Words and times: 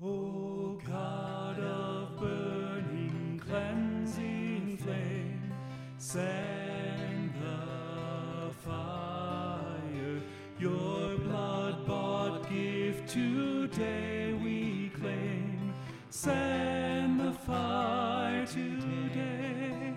O 0.00 0.80
God 0.86 1.58
of 1.60 2.16
burning, 2.18 3.40
cleansing 3.44 4.78
flame, 4.78 5.52
send 5.98 7.34
the 7.34 8.52
fire. 8.64 10.20
Your 10.58 11.18
blood 11.18 11.86
bought 11.86 12.48
gift 12.50 13.10
today 13.10 14.32
we 14.42 14.88
claim. 14.88 15.74
Send 16.10 17.20
the 17.20 17.32
fire 17.32 18.46
today. 18.46 19.94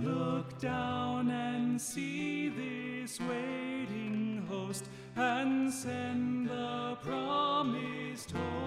Look 0.00 0.58
down 0.58 1.30
and 1.30 1.80
see 1.80 2.48
this 2.48 3.20
waiting 3.20 4.44
host, 4.48 4.88
and 5.16 5.72
send 5.72 6.48
the 6.48 6.98
promised 7.00 8.32
Holy 8.32 8.61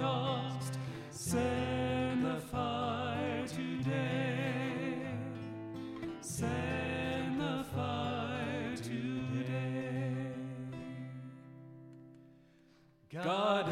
Send 1.10 2.24
the 2.24 2.40
fire 2.40 3.46
today. 3.46 5.06
Send 6.20 7.40
the 7.40 7.64
fire 7.72 8.76
today. 8.76 10.32
God 13.12 13.66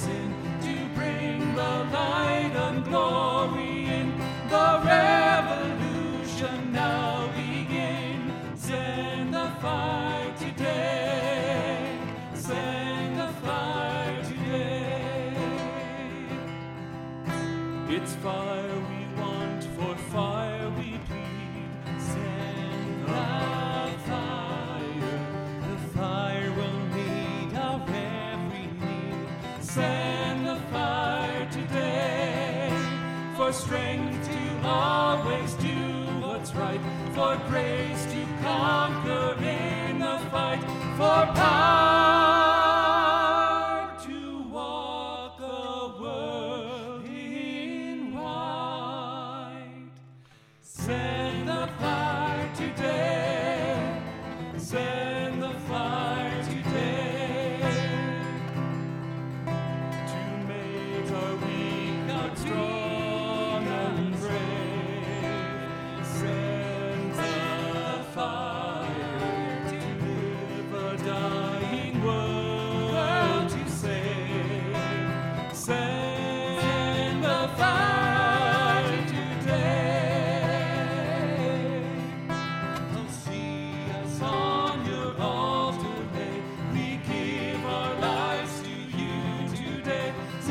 trace 0.00 0.64
to 0.64 0.88
bring 0.94 1.54
the 1.54 1.84
light 1.92 2.52
and 2.54 2.84
glory 2.84 3.86
in. 3.86 4.18
The 4.48 4.80
revolution 4.84 6.72
now 6.72 7.28
begin. 7.32 8.32
Send 8.56 9.34
the 9.34 9.50
fire 9.60 10.32
today. 10.38 11.98
Send 12.34 13.18
the 13.18 13.28
fire 13.44 14.22
today. 14.24 15.34
It's 17.88 18.14
fire 18.14 18.80
we 18.90 18.99
Send 29.74 30.46
the 30.48 30.56
fire 30.72 31.48
today. 31.52 32.76
For 33.36 33.52
strength 33.52 34.28
to 34.28 34.68
always 34.68 35.54
do 35.54 35.68
what's 36.20 36.52
right. 36.56 36.80
For 37.14 37.40
grace 37.48 38.04
to 38.06 38.26
conquer 38.42 39.36
in 39.44 40.00
the 40.00 40.18
fight. 40.32 40.60
For 40.96 41.32
power 41.34 41.69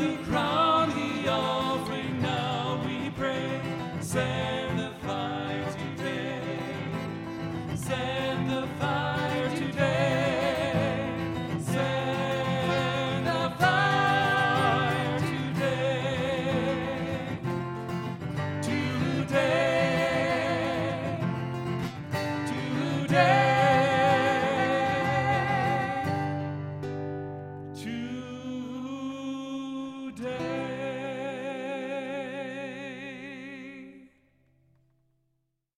To 0.00 0.16
crown 0.24 0.49